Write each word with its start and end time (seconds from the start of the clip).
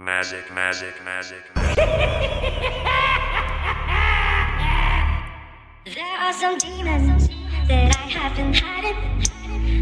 Magic, 0.00 0.50
magic, 0.54 0.94
magic. 1.04 1.42
There 5.84 6.16
are 6.18 6.32
some 6.32 6.56
demons 6.56 7.28
that 7.68 7.94
I 7.94 8.08
have 8.08 8.34
been 8.34 8.54
hiding, 8.54 8.96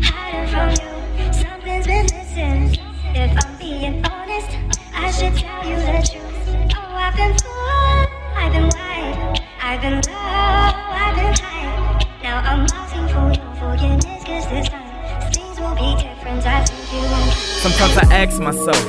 hiding 0.03 0.49
from 0.51 0.71
you. 0.71 1.33
Something's 1.33 1.87
been 1.87 2.07
missing. 2.11 2.83
If 3.15 3.31
I'm 3.47 3.59
being 3.59 4.05
honest, 4.07 4.59
I 4.93 5.09
should 5.13 5.37
tell 5.37 5.65
you 5.65 5.77
the 5.77 6.03
truth. 6.03 6.75
Oh, 6.75 6.99
I've 6.99 7.15
been 7.15 7.39
full, 7.39 7.53
I've 8.35 8.53
been 8.53 8.71
wide, 8.75 9.41
I've 9.63 9.81
been 9.81 10.01
low, 10.01 10.19
I've 10.19 11.15
been 11.15 11.35
high. 11.39 12.03
Now 12.25 12.39
I'm 12.39 12.67
asking 12.75 13.07
for 13.07 13.31
your 13.39 13.55
forgiveness, 13.55 14.25
cause 14.25 14.49
this 14.51 14.69
time 14.69 15.33
things 15.33 15.61
will 15.61 15.77
be 15.77 15.95
different. 16.03 16.45
I 16.45 16.65
think 16.65 16.93
you 16.93 17.09
won't. 17.09 17.38
Sometimes 17.69 17.99
I 17.99 18.17
ask 18.17 18.41
myself, 18.41 18.83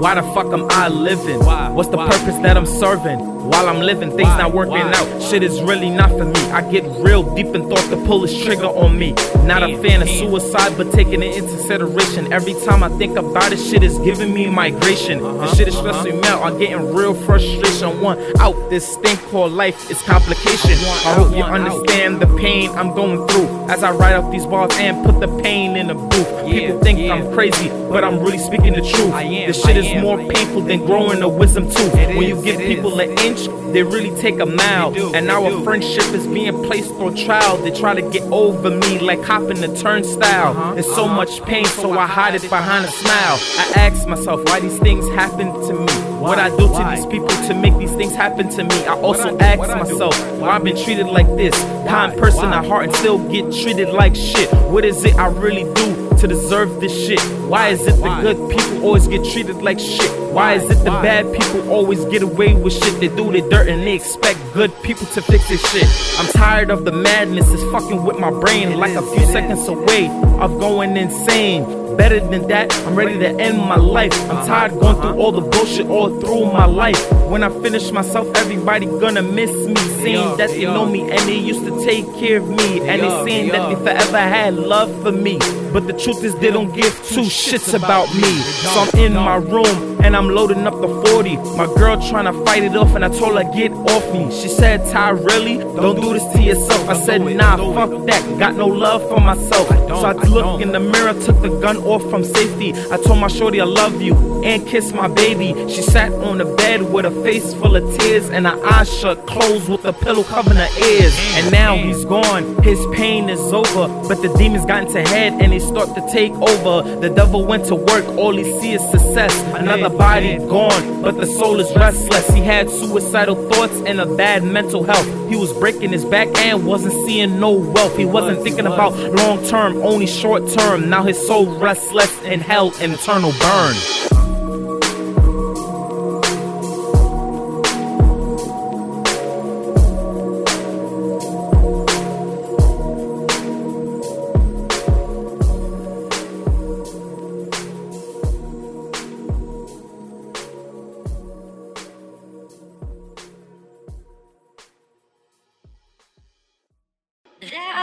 why 0.00 0.14
the 0.14 0.22
fuck 0.32 0.46
am 0.46 0.66
I 0.70 0.88
living? 0.88 1.44
What's 1.44 1.90
the 1.90 1.98
purpose 1.98 2.38
that 2.38 2.56
I'm 2.56 2.64
serving? 2.64 3.33
While 3.44 3.68
I'm 3.68 3.80
living, 3.80 4.10
things 4.10 4.28
not 4.38 4.52
working 4.52 4.76
out. 4.76 5.22
Shit 5.22 5.42
is 5.42 5.60
really 5.60 5.90
not 5.90 6.10
for 6.10 6.24
me. 6.24 6.40
I 6.50 6.62
get 6.70 6.84
real 7.04 7.22
deep 7.34 7.54
in 7.54 7.68
thought 7.68 7.88
to 7.90 7.96
pull 8.06 8.20
this 8.20 8.42
trigger 8.42 8.66
on 8.66 8.98
me. 8.98 9.12
Not 9.44 9.62
a 9.62 9.76
fan 9.82 10.02
of 10.02 10.08
suicide, 10.08 10.76
but 10.76 10.90
taking 10.92 11.22
it 11.22 11.36
into 11.36 11.50
consideration. 11.50 12.32
Every 12.32 12.54
time 12.64 12.82
I 12.82 12.88
think 12.90 13.18
about 13.18 13.52
it, 13.52 13.58
shit 13.58 13.82
is 13.82 13.98
giving 13.98 14.32
me 14.32 14.48
migration. 14.48 15.20
The 15.20 15.54
shit 15.54 15.68
is 15.68 15.76
stressing 15.76 16.20
me 16.20 16.28
out. 16.28 16.42
I'm 16.42 16.58
getting 16.58 16.94
real 16.94 17.14
frustration. 17.14 18.00
One 18.00 18.18
out, 18.40 18.70
this 18.70 18.96
thing 18.96 19.16
called 19.28 19.52
life 19.52 19.90
is 19.90 20.00
complication. 20.02 20.72
I 21.06 21.14
hope 21.14 21.36
you 21.36 21.42
understand 21.42 22.22
the 22.22 22.26
pain 22.38 22.70
I'm 22.70 22.94
going 22.94 23.26
through 23.28 23.66
as 23.68 23.82
I 23.82 23.92
write 23.92 24.14
out 24.14 24.30
these 24.30 24.46
bars 24.46 24.72
and 24.76 25.04
put 25.04 25.20
the 25.20 25.28
pain 25.42 25.76
in 25.76 25.88
the 25.88 25.94
booth. 25.94 26.46
People 26.46 26.80
think 26.80 27.10
I'm 27.10 27.32
crazy, 27.32 27.68
but 27.68 28.04
I'm 28.04 28.20
really 28.20 28.38
speaking 28.38 28.72
the 28.72 28.80
truth. 28.80 29.12
This 29.12 29.62
shit 29.62 29.76
is 29.76 30.02
more 30.02 30.18
painful 30.18 30.62
than 30.62 30.86
growing 30.86 31.22
a 31.22 31.28
wisdom 31.28 31.68
tooth. 31.68 31.94
When 31.94 32.22
you 32.22 32.42
give 32.42 32.58
people 32.58 32.98
an 33.00 33.18
inch, 33.34 33.72
they 33.72 33.82
really 33.82 34.14
take 34.20 34.40
a 34.40 34.46
mile. 34.46 34.94
And 35.14 35.30
our 35.30 35.62
friendship 35.62 36.04
is 36.14 36.26
being 36.26 36.62
placed 36.64 36.92
on 36.94 37.14
trial. 37.14 37.56
They 37.58 37.70
try 37.70 37.94
to 37.94 38.02
get 38.10 38.22
over 38.32 38.70
me 38.70 38.98
like 38.98 39.22
hopping 39.22 39.60
the 39.60 39.74
turnstile. 39.76 40.76
It's 40.76 40.92
so 40.94 41.06
much 41.08 41.42
pain, 41.42 41.64
so 41.66 41.92
I 41.98 42.06
hide 42.06 42.34
it 42.34 42.42
behind 42.42 42.84
a 42.84 42.88
smile. 42.88 43.38
I 43.58 43.72
ask 43.76 44.06
myself 44.06 44.44
why 44.46 44.60
these 44.60 44.78
things 44.78 45.06
happen 45.10 45.52
to 45.66 45.72
me. 45.72 45.92
What 46.20 46.38
I 46.38 46.48
do 46.50 46.68
to 46.68 46.94
these 46.94 47.06
people 47.06 47.28
to 47.28 47.54
make 47.54 47.76
these 47.76 47.92
things 47.92 48.14
happen 48.14 48.48
to 48.50 48.64
me. 48.64 48.86
I 48.86 48.98
also 49.00 49.36
ask 49.38 49.60
myself 49.60 50.18
why 50.38 50.50
I've 50.50 50.64
been 50.64 50.76
treated 50.76 51.06
like 51.06 51.26
this. 51.36 51.54
Kind 51.86 52.18
person 52.18 52.46
at 52.46 52.64
heart 52.64 52.84
and 52.84 52.96
still 52.96 53.18
get 53.28 53.52
treated 53.52 53.90
like 53.90 54.14
shit. 54.16 54.50
What 54.70 54.84
is 54.84 55.04
it 55.04 55.16
I 55.16 55.28
really 55.28 55.64
do 55.74 55.93
to 56.24 56.28
deserve 56.28 56.80
this 56.80 57.06
shit? 57.06 57.20
Why 57.50 57.68
is 57.68 57.86
it 57.86 57.96
the 58.00 58.20
good 58.22 58.38
people 58.50 58.84
always 58.84 59.06
get 59.06 59.24
treated 59.24 59.56
like 59.56 59.78
shit? 59.78 60.10
Why 60.32 60.54
is 60.54 60.64
it 60.64 60.78
the 60.82 60.90
bad 61.04 61.30
people 61.38 61.70
always 61.70 62.02
get 62.06 62.22
away 62.22 62.54
with 62.54 62.72
shit? 62.72 62.98
They 62.98 63.08
do 63.08 63.30
the 63.30 63.42
dirt 63.50 63.68
and 63.68 63.82
they 63.82 63.94
expect 63.94 64.38
good 64.54 64.72
people 64.82 65.06
to 65.08 65.20
fix 65.20 65.48
this 65.48 65.60
shit. 65.70 65.86
I'm 66.18 66.26
tired 66.34 66.70
of 66.70 66.86
the 66.86 66.92
madness, 66.92 67.50
it's 67.50 67.62
fucking 67.64 68.04
with 68.04 68.18
my 68.18 68.30
brain 68.30 68.78
like 68.78 68.94
a 68.94 69.02
few 69.02 69.26
seconds 69.26 69.68
away 69.68 70.08
of 70.40 70.58
going 70.58 70.96
insane. 70.96 71.83
Better 71.96 72.20
than 72.20 72.48
that, 72.48 72.72
I'm 72.86 72.94
ready 72.94 73.18
to 73.18 73.28
end 73.28 73.58
my 73.58 73.76
life. 73.76 74.12
I'm 74.30 74.46
tired 74.46 74.72
going 74.72 74.96
through 74.96 75.16
all 75.20 75.32
the 75.32 75.40
bullshit 75.40 75.86
all 75.86 76.20
through 76.20 76.46
my 76.52 76.66
life. 76.66 77.00
When 77.30 77.42
I 77.42 77.48
finish 77.62 77.90
myself, 77.92 78.26
everybody 78.36 78.86
gonna 78.86 79.22
miss 79.22 79.50
me. 79.50 79.76
Saying 80.02 80.36
that 80.36 80.50
they 80.50 80.64
know 80.64 80.86
me 80.86 81.02
and 81.02 81.20
they 81.28 81.38
used 81.38 81.64
to 81.64 81.84
take 81.84 82.04
care 82.16 82.38
of 82.38 82.48
me. 82.48 82.80
And 82.80 83.02
they 83.02 83.24
saying 83.24 83.48
that 83.52 83.68
they 83.68 83.76
forever 83.76 84.18
had 84.18 84.54
love 84.54 84.90
for 85.02 85.12
me. 85.12 85.38
But 85.72 85.86
the 85.86 85.92
truth 85.92 86.22
is, 86.24 86.34
they 86.36 86.50
don't 86.50 86.72
give 86.72 86.92
two 87.08 87.22
shits 87.22 87.74
about 87.74 88.12
me. 88.14 88.32
So 88.62 88.80
I'm 88.80 88.98
in 88.98 89.14
my 89.14 89.36
room 89.36 89.93
and 90.04 90.14
I'm 90.14 90.28
loading 90.28 90.66
up 90.66 90.78
the 90.80 90.88
40. 91.06 91.36
My 91.56 91.66
girl 91.66 91.96
trying 92.08 92.26
to 92.26 92.44
fight 92.44 92.62
it 92.62 92.76
off, 92.76 92.94
and 92.94 93.04
I 93.04 93.08
told 93.08 93.42
her, 93.42 93.50
get 93.52 93.72
off 93.72 94.12
me. 94.12 94.30
She 94.30 94.48
said, 94.48 94.86
Ty, 94.92 95.10
really? 95.10 95.58
Don't 95.58 95.98
do 95.98 96.12
this 96.12 96.26
to 96.34 96.42
yourself. 96.42 96.88
I 96.90 96.94
said, 96.94 97.22
nah, 97.22 97.56
fuck 97.74 98.06
that. 98.06 98.38
Got 98.38 98.56
no 98.56 98.66
love 98.66 99.08
for 99.08 99.18
myself. 99.18 99.68
So 99.68 100.04
I 100.04 100.12
looked 100.12 100.62
in 100.62 100.72
the 100.72 100.80
mirror, 100.80 101.14
took 101.14 101.40
the 101.40 101.48
gun 101.60 101.78
off 101.78 102.02
from 102.10 102.22
safety. 102.22 102.74
I 102.90 102.98
told 102.98 103.18
my 103.18 103.28
shorty 103.28 103.60
I 103.60 103.64
love 103.64 104.02
you 104.02 104.14
and 104.44 104.66
kissed 104.66 104.94
my 104.94 105.08
baby. 105.08 105.54
She 105.68 105.80
sat 105.80 106.12
on 106.12 106.38
the 106.38 106.44
bed 106.44 106.82
with 106.92 107.06
a 107.06 107.10
face 107.22 107.54
full 107.54 107.76
of 107.76 107.98
tears 107.98 108.28
and 108.28 108.46
her 108.46 108.66
eyes 108.66 108.92
shut 108.92 109.26
closed 109.26 109.68
with 109.68 109.84
a 109.84 109.92
pillow 109.92 110.24
covering 110.24 110.56
her 110.56 110.68
ears. 110.84 111.16
And 111.36 111.50
now 111.50 111.76
he's 111.76 112.04
gone, 112.04 112.62
his 112.62 112.84
pain 112.92 113.30
is 113.30 113.40
over. 113.52 113.88
But 114.08 114.20
the 114.20 114.34
demons 114.36 114.66
got 114.66 114.82
into 114.82 115.00
head 115.08 115.32
and 115.34 115.52
they 115.52 115.60
start 115.60 115.94
to 115.94 116.06
take 116.12 116.32
over. 116.32 116.98
The 117.00 117.08
devil 117.08 117.46
went 117.46 117.66
to 117.66 117.76
work, 117.76 118.04
all 118.18 118.36
he 118.36 118.44
sees 118.60 118.74
is 118.74 118.90
success. 118.90 119.32
Another 119.54 119.93
body 119.96 120.38
gone, 120.38 121.02
but 121.02 121.16
the 121.16 121.26
soul 121.26 121.60
is 121.60 121.74
restless. 121.76 122.28
He 122.30 122.40
had 122.40 122.70
suicidal 122.70 123.36
thoughts 123.50 123.80
and 123.86 124.00
a 124.00 124.06
bad 124.16 124.42
mental 124.42 124.84
health. 124.84 125.06
He 125.28 125.36
was 125.36 125.52
breaking 125.52 125.90
his 125.92 126.04
back 126.04 126.28
and 126.38 126.66
wasn't 126.66 126.94
seeing 127.06 127.40
no 127.40 127.52
wealth. 127.52 127.96
He 127.96 128.04
wasn't 128.04 128.42
thinking 128.42 128.66
about 128.66 128.96
long 129.14 129.44
term, 129.46 129.76
only 129.78 130.06
short 130.06 130.48
term. 130.48 130.88
Now 130.88 131.02
his 131.02 131.24
soul 131.26 131.46
restless 131.58 132.22
in 132.22 132.40
hell 132.40 132.72
and 132.80 132.92
eternal 132.92 133.32
burn. 133.40 134.13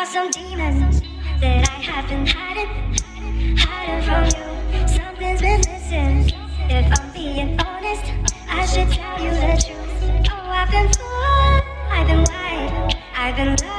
Are 0.02 0.06
some 0.08 0.32
demons 0.32 1.02
that 1.40 1.70
I 1.70 1.74
have 1.74 2.10
been 2.10 2.26
hiding, 2.26 2.68
hiding 3.56 4.02
from 4.02 4.24
you. 4.26 4.88
Something's 4.88 5.42
been 5.42 5.60
missing. 5.60 6.34
If 6.72 7.00
I'm 7.00 7.14
being 7.14 7.60
honest, 7.62 8.06
I 8.50 8.66
should 8.66 8.90
tell 8.90 9.22
you 9.24 9.30
the 9.30 9.62
truth. 9.62 10.28
Oh, 10.32 10.50
I've 10.60 10.72
been 10.72 10.92
full, 10.94 11.62
I've 11.92 12.08
been 12.08 12.24
wide, 12.24 12.96
I've 13.16 13.36
been 13.36 13.56
low, 13.58 13.71